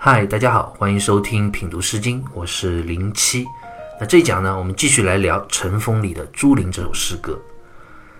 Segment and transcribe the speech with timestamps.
[0.00, 3.44] 嗨，大家好，欢迎收听品读诗经，我是零七。
[3.98, 7.36] 那这一讲呢，我们继续来聊《尘封》里的《朱陵》这首诗歌。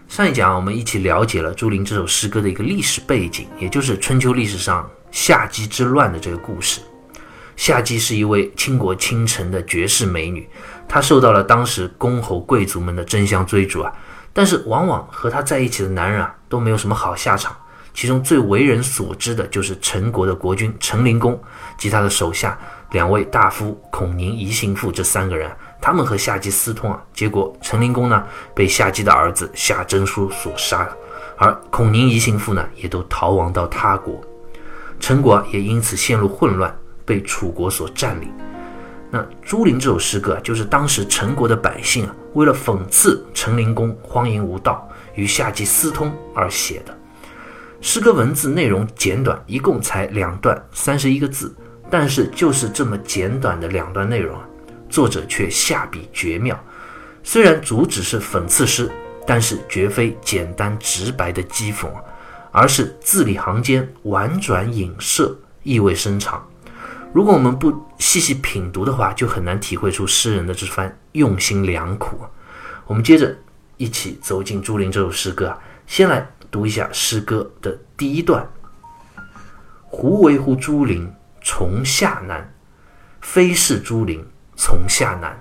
[0.09, 6.81] 上一讲我们一起了解了《朱陵》这首诗歌的一个历史背景，也就是春秋历史上夏姬之乱的这个故事。
[7.55, 10.51] 夏姬是一位倾国倾城的绝世美女，
[10.89, 13.93] 她受到了当时公侯贵族们的争相追逐啊，
[14.33, 17.57] 但是往往和她在一起的男人啊都没有什么好下场。
[17.99, 21.37] 其中最为人所知的就是陈国的国君陈灵公
[21.77, 22.57] 及他的手下
[22.93, 28.25] 两位大夫孔宁、宜兴父这三个人，他们和夏姬私通啊，结果陈灵公呢
[28.55, 30.97] 被夏姬的儿子夏征书所杀了，
[31.39, 34.23] 而孔宁、宜兴父呢也都逃亡到他国，
[35.01, 36.73] 陈国也因此陷入混乱，
[37.05, 38.33] 被楚国所占领。
[39.11, 46.97] 那《朱陵》这首诗歌，就是当时陈国的百姓啊，为了讽刺陈灵公荒淫无道，与夏姬私通而写的。
[47.81, 51.55] 诗歌文字内容简短，一共才两段三十一个字，
[51.89, 54.45] 但是就是这么简短的两段内容啊，
[54.89, 56.59] 作者却下笔绝妙。
[57.23, 58.91] 虽然主旨是讽刺诗，
[59.25, 61.89] 但是绝非简单直白的讥讽，
[62.51, 66.45] 而是字里行间婉转隐射，意味深长。
[67.13, 72.19] 如果我们不细细品读的话，就很难体会出诗人的这番用心良苦。
[72.87, 73.37] 我们接着
[73.77, 76.29] 一起走进《朱琳》这首诗歌啊，先来。
[76.51, 78.47] 读一下诗歌的第一段
[79.85, 82.53] ：“胡为乎朱陵，从夏南。
[83.21, 84.25] 非是朱陵，
[84.57, 85.37] 从夏南。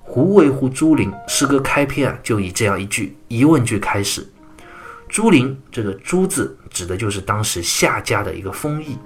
[0.00, 4.26] 胡为乎朱陵？”诗歌开篇啊，就以这样一句疑问句开始。
[5.08, 8.98] 朱陵这个“朱”字，指的就是当时夏家的一个封邑。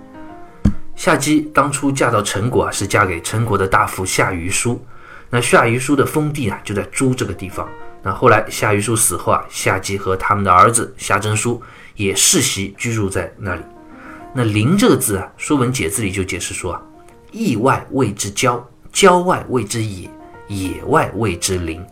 [0.95, 4.84] 夏姬当初嫁到陈国啊，是嫁给陈国的大夫夏虞书。
[5.30, 7.69] 那夏虞书的封地啊，就在朱这个地方。
[8.03, 11.62] 那后来夏禹叔死后啊，夏姬和他们的儿子夏真书
[11.95, 13.63] 也世袭居住在那里。
[14.35, 16.83] 那“陵”这个字啊，《说文解字》里就解释说啊，
[17.30, 20.11] 邑外谓之郊，郊外谓之野，
[20.48, 21.85] 野外谓之陵。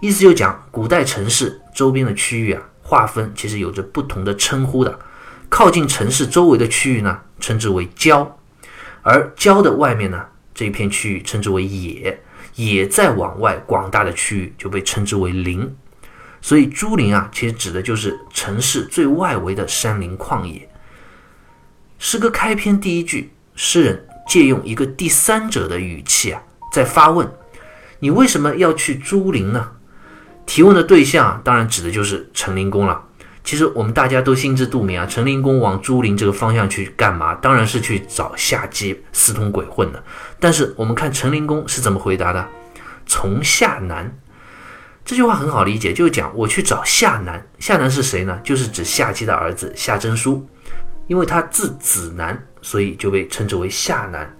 [0.00, 4.98] 意思就讲古代城市周边的区域啊，划分其实有着不同的称呼的。
[5.48, 8.26] 靠近城市周围的区域呢，称之为郊；
[9.02, 12.20] 而郊的外面呢，这一片区域称之为野。
[12.54, 15.74] 也在往外广大的区域就被称之为林，
[16.40, 20.68] 所以朱林啊，其实指的就是城市最外围的山林旷野。
[21.98, 26.42] 诗歌开篇第一句，诗人借用一个第三者的语气啊，
[26.72, 27.28] 在发问：
[27.98, 29.72] 你为什么要去朱林呢？
[30.46, 33.03] 提问的对象当然指的就是陈灵公了。
[33.44, 37.34] 其实我们大家都心知肚明啊，陈灵公往朱陵这个方向去干嘛？
[37.34, 40.02] 当然是去找夏姬私通鬼混的。
[40.40, 42.48] 但是我们看陈灵公是怎么回答的
[43.04, 44.10] ：“从夏南。”
[45.04, 47.46] 这句话很好理解，就是讲我去找夏南。
[47.58, 48.40] 夏南是谁呢？
[48.42, 50.48] 就是指夏姬的儿子夏真书，
[51.06, 54.34] 因为他字子南，所以就被称之为夏南。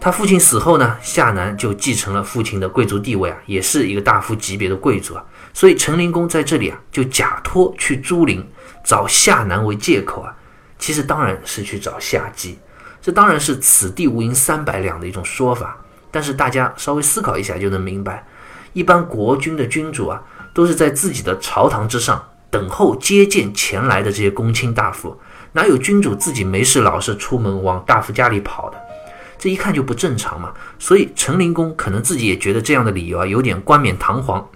[0.00, 5.24] 他父亲死后呢，夏南就继承了父亲的贵族地位啊，也是一个大夫级别的贵族啊。
[5.58, 8.46] 所以陈灵公在这里啊，就假托去朱陵
[8.84, 10.32] 找夏南为借口啊，
[10.78, 12.56] 其实当然是去找夏姬，
[13.02, 15.76] 这当然是此地无银三百两的一种说法。
[16.12, 18.24] 但是大家稍微思考一下就能明白，
[18.72, 20.22] 一般国君的君主啊，
[20.54, 25.20] 都是在自己的朝堂之上等候接见前来的这些公卿大夫，
[25.50, 28.78] 哪有君主自己没事老是出门往大夫家里跑的？
[29.36, 30.54] 这一看就不正常嘛。
[30.78, 34.48] 所以陈灵公可能自己也觉得这样的理由啊，有点冠冕堂皇。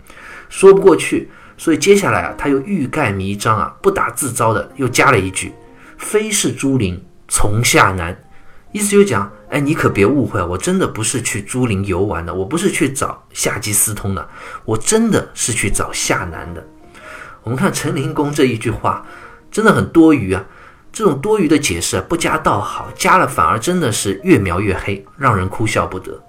[0.52, 5.50] 说不过去，所以接下来啊，他又欲盖弥彰啊，不打自招的又加了一句
[5.96, 8.14] ：“非是朱陵，从夏南。”
[8.70, 14.28] 意思就讲，哎，你可别误会，我真的不是去朱陵游玩的，我不是去找夏姬私通的，
[14.66, 16.62] 我真的是去找夏南的。
[17.42, 19.06] 我们看陈灵公这一句话，
[19.50, 20.44] 真的很多余啊，
[20.92, 26.22] 这种多余的解释不加倒好，加了反而真的是越描越黑，让人哭笑不得。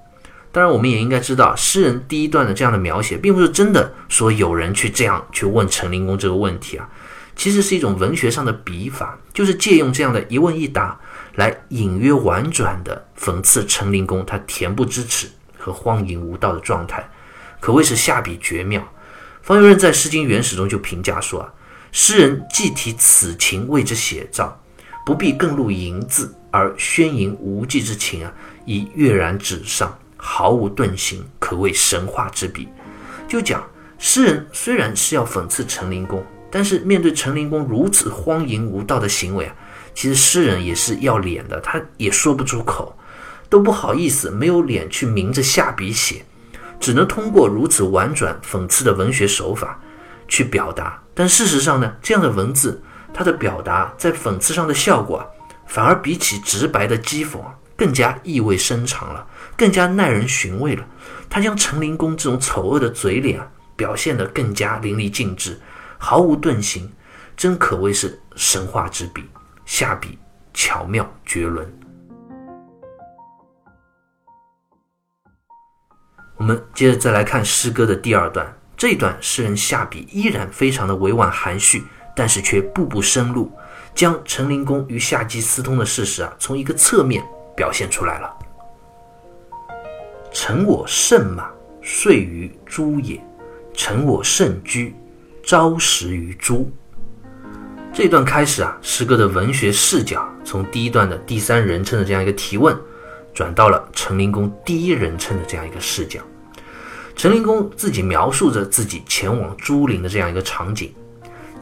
[0.53, 6.87] 当然，我们也应该知道，诗人第一段的这样的描写，并不是真的说有人去这样去问陈灵公这个问题啊，
[7.35, 10.95] 其实是一种文学上的笔法，就是借用这样的一问一答，
[11.33, 17.09] 来隐约婉转的讽刺陈灵公他恬不知耻和荒淫无道的状态，
[17.59, 18.87] 可谓是下笔绝妙。
[19.41, 21.51] 方佑任在《诗经原始》中就评价说啊，
[21.91, 24.61] 诗人既提此情为之写照，
[25.03, 28.31] 不必更入淫字，而宣淫无忌之情啊，
[28.67, 29.97] 已跃然纸上。
[30.25, 32.69] 毫无遁形，可谓神话之笔。
[33.27, 33.61] 就讲
[33.97, 39.55] 诗人虽然是要讽刺陈灵公，但是面对陈灵公如此荒淫无道的行为啊，
[39.93, 42.97] 其实诗人也是要脸的，他也说不出口，
[43.49, 46.23] 都不好意思，没有脸去明着下笔写，
[46.79, 49.77] 只能通过如此婉转讽刺的文学手法
[50.29, 51.01] 去表达。
[51.13, 52.81] 但事实上呢，这样的文字，
[53.13, 55.25] 它的表达在讽刺上的效果啊，
[55.67, 57.39] 反而比起直白的讥讽，
[57.83, 59.27] 更加意味深长了，
[59.57, 60.87] 更加耐人寻味了。
[61.29, 63.45] 他将陈灵公这种丑恶的嘴脸啊，
[63.75, 65.59] 表现得更加淋漓尽致，
[65.97, 66.89] 毫无遁形，
[67.35, 69.25] 真可谓是神话之笔，
[69.65, 70.17] 下笔
[70.53, 71.69] 巧妙绝伦。
[76.37, 81.83] 我们接着再来看诗歌的第二段，这一段诗人下笔依然非常的委婉含蓄，
[82.15, 83.51] 但是却步步深入，
[83.93, 87.21] 将陈灵公与夏姬私通的事实啊，从一个侧面
[87.55, 88.33] 表现出来了。
[90.31, 91.49] 乘我甚马，
[91.81, 93.19] 睡于猪也；
[93.73, 94.95] 乘我甚居，
[95.43, 96.71] 朝食于猪。
[97.93, 102.75] 这段开始啊，诗歌的文学视角从第一段的第三人称的这样一个提问，
[103.33, 106.19] 转到了陈灵公第一人称的这样一个视角。
[107.15, 110.91] 陈灵公自己描述着自己前往朱陵的这样一个场景，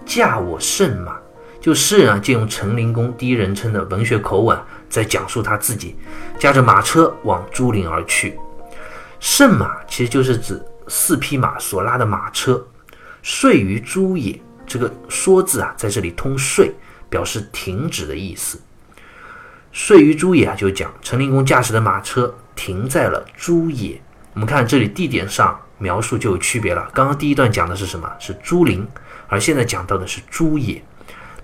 [0.05, 1.19] 驾我甚马，
[1.61, 4.59] 就诗人啊借用陈灵公第一人称的文学口吻，
[4.89, 5.95] 在讲述他自己
[6.39, 8.37] 驾着马车往朱陵而去。
[9.19, 12.65] 圣马其实就是指四匹马所拉的马车。
[13.21, 16.73] 睡于朱也，这个说字啊在这里通睡，
[17.07, 18.59] 表示停止的意思。
[19.71, 24.01] 睡于朱也啊，就讲陈灵公驾驶的马车停在了朱也。
[24.33, 26.89] 我们看这里地点上描述就有区别了。
[26.91, 28.11] 刚刚第一段讲的是什么？
[28.17, 28.87] 是朱陵，
[29.27, 30.83] 而现在讲到的是朱也。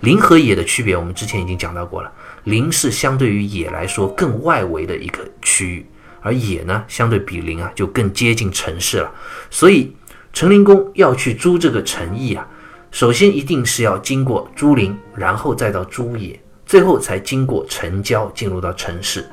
[0.00, 2.12] 林和野的区别，我们之前已经讲到过了。
[2.44, 5.86] 林是相对于野来说更外围的一个区域，
[6.20, 9.12] 而野呢，相对比林啊就更接近城市了。
[9.50, 9.94] 所以
[10.32, 12.46] 陈灵公要去朱这个城邑啊，
[12.90, 19.28] 首先一定是要经过朱陵，然后再到朱野，最后才经过城郊进入到城市。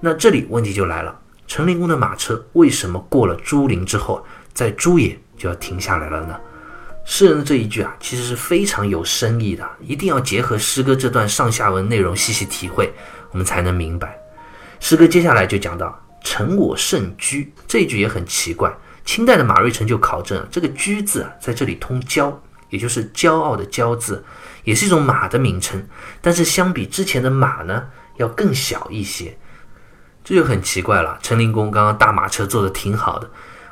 [0.00, 1.18] 那这里问题就来了。
[1.46, 6.38] 陈灵公的马车为什么过了朱陵之后，在朱野就要停下来了呢？
[7.04, 12.92] 诗人的这一句啊，其实是非常有深意的，一定要结合诗歌这段上下文内容细细体会，
[13.32, 14.16] 我们才能明白。
[14.78, 18.72] 诗歌接下来就讲到“乘我甚居”这一句也很奇怪。
[19.04, 22.32] 清代的马瑞辰就考证，这个“居”字啊，在这里通骄，
[22.68, 24.24] 也就是骄傲的“骄”字，
[24.62, 25.84] 也是一种马的名称，
[26.20, 27.86] 但是相比之前的马呢，
[28.18, 29.36] 要更小一些。
[30.22, 31.18] 这就很奇怪了。
[31.22, 33.28] 陈灵公刚刚大马车坐的挺好的，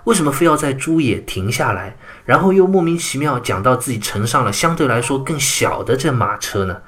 [0.08, 1.94] 为什么非要在朱野停下来，
[2.24, 6.80] 然后又莫名其妙讲到自己乘上了相对来说更小的这马车呢？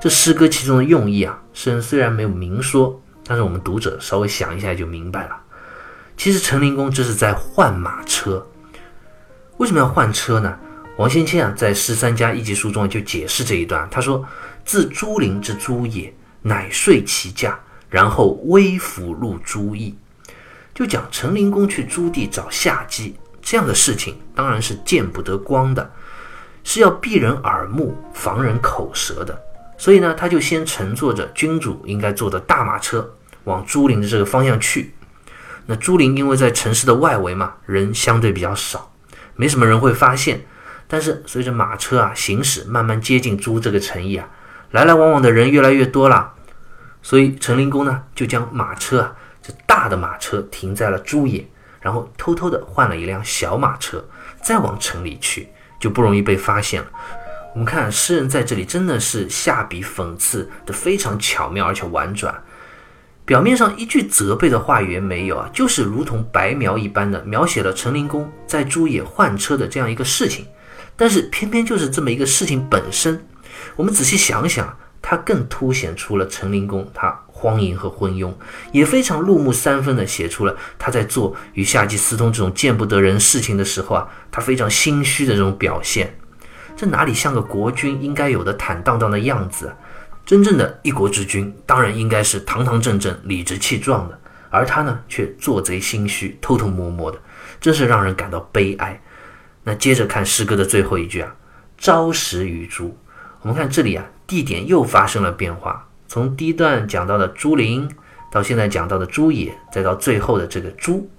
[0.00, 5.40] 这诗歌其中的用意啊，诗人虽然没有明说，但是我们读者稍微想一下就明白了。
[6.16, 8.44] 其实陈灵公这是在换马车。
[9.58, 10.58] 为什么要换车呢？
[10.96, 14.26] 王先谦啊在《十三家一集书》中就解释这一段，他说
[14.66, 16.12] ：“自朱陵之朱野，
[16.42, 17.56] 乃睡其驾。”
[17.88, 19.94] 然后微服入朱邑，
[20.82, 25.88] 就讲陈灵公去朱棣找夏姬这样的事情，当然是见不得光的，
[26.64, 29.40] 是要避人耳目、防人口舌的。
[29.78, 33.14] 所以呢，他就先乘坐着君主应该坐的大马车
[33.44, 34.92] 往朱陵的这个方向去。
[35.66, 38.92] 那朱陵因为在城市的外围嘛，人相对比较少，
[39.36, 40.44] 没什么人会发现。
[40.88, 44.28] 但是随着马车啊行驶，慢慢接近朱这个城邑啊，
[44.72, 46.32] 来来往往的人越来越多了。
[47.02, 51.44] 所以陈灵公呢，就将马车啊，这大的马车停在了朱野，
[51.80, 54.04] 然后偷偷的换了一辆小马车，
[54.40, 55.48] 再往城里去，
[55.80, 56.88] 就不容易被发现了。
[57.52, 62.34] 我们看诗人在这里真的是下笔讽刺的非常巧妙而且婉转，
[63.24, 70.46] 表面上一句责备的话语也没有啊，就是如同白描一般的描写了陈灵公在朱野换车的这样一个事情。
[70.96, 73.22] 但是偏偏就是这么一个事情本身，
[73.74, 74.76] 我们仔细想想。
[75.02, 78.32] 他更凸显出了陈灵公他荒淫和昏庸，
[78.70, 86.16] 也非常入木三分的写出了他在做与夏姬私通这种见不得人事情的时候啊，他非常心虚的这种表现。
[86.76, 89.66] 这哪里像个国君应该有的坦荡荡的样子？
[89.66, 89.76] 啊
[90.24, 94.16] 真正的一国之君当然应该是堂堂正正、理直气壮的，
[94.50, 97.18] 而他呢却做贼心虚、偷偷摸摸的，
[97.60, 99.02] 真是让人感到悲哀。
[99.64, 101.34] 那接着看诗歌的最后一句啊
[101.76, 102.96] ，“朝食于猪”，
[103.42, 104.04] 我们看这里啊。
[104.24, 107.86] 地点又发生了变化，从第一段讲到的朱陵，
[108.30, 111.10] 到现在讲到的朱野，再到最后的这个朱，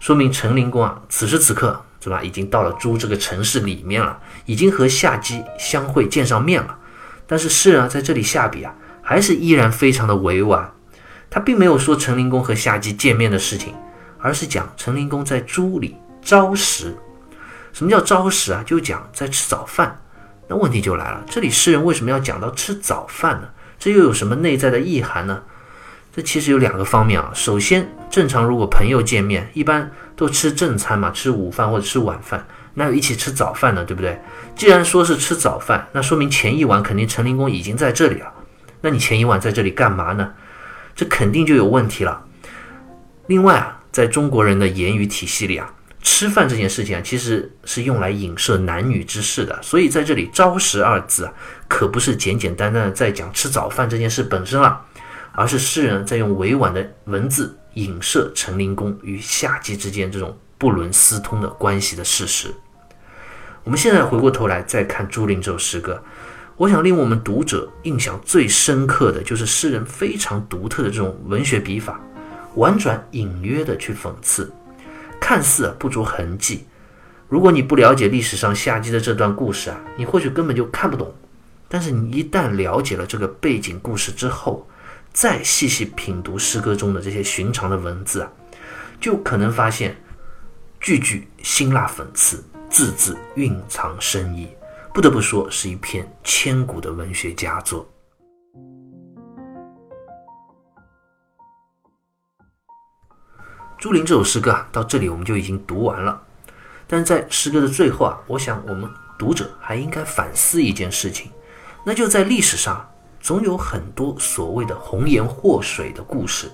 [0.00, 6.78] 说明陈灵公啊，此时此刻是吧，已经到了朱这个城市里面了，已经和夏姬相会见上面了。
[7.26, 10.72] 但是诗人啊在这里下笔啊，还是依然非常的委婉，
[11.28, 13.74] 他并没有说陈灵公和夏姬见面的事情，
[14.18, 16.96] 而是讲陈灵公在朱里朝食。
[17.74, 18.62] 什么叫朝食啊？
[18.64, 20.00] 就讲在吃早饭。
[20.48, 23.48] 那问题就来了，这里诗人为什么要讲到吃早饭呢？
[23.78, 25.42] 这又有什么内在的意涵呢？
[26.14, 27.30] 这其实有两个方面啊。
[27.34, 33.84] 首先，正常如果朋友见面，一般都吃正餐嘛，吃午饭或者吃晚饭，哪有一起吃早饭呢？
[33.84, 34.18] 对不对？
[34.54, 38.32] 既然说是吃早饭，那说明前一晚肯定陈灵公已经在这里了。
[38.80, 40.32] 那你前一晚在这里干嘛呢？
[40.94, 42.24] 这肯定就有问题了。
[43.26, 45.70] 另外啊，在中国人的言语体系里啊，
[46.08, 49.58] 吃饭这件事情啊，其实是用来影射男女之事的。
[49.60, 51.34] 所以在这里“朝食”二字啊，
[51.66, 54.80] 可不是简简单单的在讲吃早饭这件事本身了，
[55.32, 62.54] 而是诗人在用委婉的文字影射陈灵公与夏姬之间这种不伦私通的关系的事实。
[63.64, 66.00] 我们现在回过头来再看朱陵这首诗歌，
[66.56, 72.00] 我想令我们读者印象最深刻的就是诗人非常独特的这种文学笔法，
[72.54, 74.48] 婉转隐约的去讽刺，
[75.26, 76.64] 看似不着痕迹。
[77.28, 81.12] 如果你不了解历史上夏姬的这段故事啊，你或许根本就看不懂。
[81.66, 84.64] 但是你一旦了解了这个背景故事之后，
[85.12, 88.30] 再细细品读诗歌中的这些寻常的文字啊，
[89.00, 89.96] 就可能发现
[90.78, 92.44] 句句辛辣讽刺。
[92.70, 94.48] 字字蕴藏深意，
[94.94, 97.84] 不得不说是一篇千古的文学佳作。
[103.86, 106.20] 朱琳这首诗歌啊，到这里我们就已经读完了。
[106.88, 111.30] 但在诗歌的最后啊，我想我们读者还应该反思一件事情，
[111.84, 112.84] 那就在历史上
[113.20, 116.50] 总有很多所谓的红颜祸水的故事，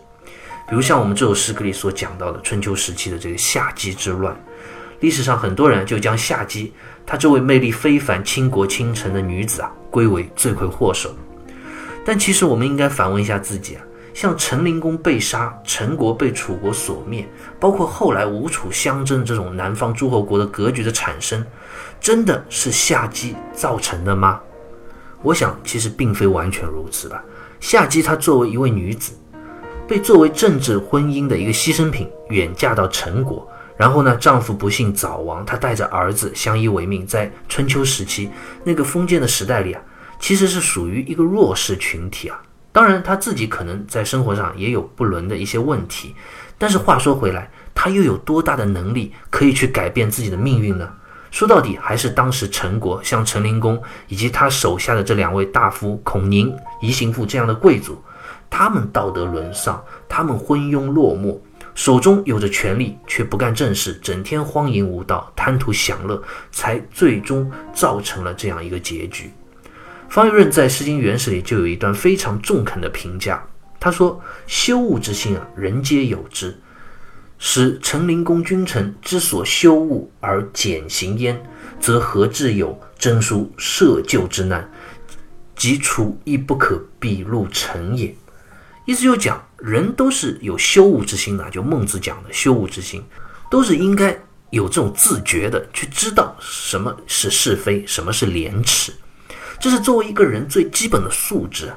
[0.68, 4.38] 比如像我们这首诗歌里所讲到的春秋时期的这个夏姬之乱。
[5.00, 6.74] 历史上很多人就将夏姬，
[7.06, 11.16] 她这位魅力非凡、倾国倾城的女子啊，归为罪魁祸首。
[12.04, 13.82] 但其实我们应该反问一下自己啊，
[14.14, 17.26] 像陈灵公被杀、陈国被楚国所灭，
[17.58, 21.44] 包括后来吴楚相争这种南方诸侯国的格局的产生，
[22.00, 24.40] 真的是夏姬造成的吗？
[25.22, 27.22] 我想其实并非完全如此吧。
[27.60, 29.12] 夏姬她作为一位女子，
[29.86, 33.48] 被作为政治婚姻的一个牺牲品远嫁到陈国。
[33.76, 37.06] 然后呢，丈夫不幸早亡，她带着儿子相依为命。
[37.06, 38.28] 在春秋时期
[38.62, 39.82] 那个封建的时代里啊，
[40.20, 42.40] 其实是属于一个弱势群体啊。
[42.72, 46.14] 当然，他自己可能在生活上也有不伦的一些问题，
[46.56, 50.88] 但是话说回来，他又有多大的能力可以去改变自己的命运呢？
[51.30, 58.02] 说到底，还是当时陈国像陈灵公以及他手下的这两位大夫孔宁、宜行父这样的贵族，
[58.48, 61.38] 他们道德沦丧，他们昏庸落寞。
[61.74, 69.30] 手中有着权力，却不干正事，整天荒淫无道，贪图享乐，才最终造成了这样一个结局。
[70.12, 73.42] 方玉润在《诗经原始》里就有一段非常中肯的评价，
[73.80, 76.54] 他说：“羞恶之心啊，人皆有之。
[77.38, 81.42] 使陈灵公君臣之所羞恶而减刑焉，
[81.80, 84.70] 则何至有征书赦救之难？
[85.56, 88.14] 即除亦不可笔录成也。”
[88.84, 89.42] 意思就讲。
[89.56, 93.02] 人都是有羞恶之心的，就孟子讲的羞恶之心，
[93.48, 98.92] 都是应该有这种自觉的，去知道什么是是非，什么是廉耻，
[99.62, 101.72] 这是作为一个人最基本的素质。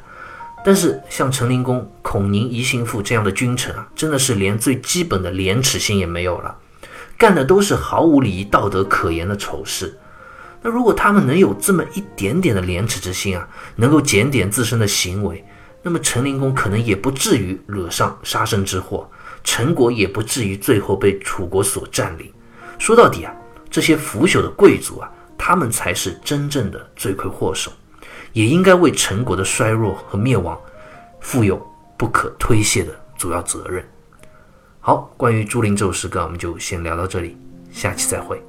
[0.66, 6.58] 但是像陈灵公、孔宁、宜行父这样的君臣啊，真的是连最基本的廉耻心也没有了，
[7.16, 9.96] 干的都是毫无礼仪道德可言的丑事。
[10.64, 15.46] 那如果他们能有这么一点点的廉耻之心啊，能够检点自身的行为。
[15.84, 19.08] 那么陈灵公可能也不至于惹上杀身之祸，
[19.44, 22.34] 陈国也不至于最后被楚国所占领。
[22.80, 23.32] 说到底啊，
[23.70, 27.72] 这些腐朽的贵族啊，他们才是真正的罪魁祸首，
[28.34, 30.60] 也应该为陈国的衰弱和灭亡
[31.20, 31.62] 负有
[31.98, 33.88] 不可推卸的主要责任。
[34.80, 37.38] 好，关于朱林这首诗歌，我们就先聊到这里，
[37.72, 38.42] 下期再会。